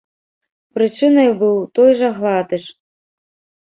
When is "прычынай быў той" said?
0.77-1.89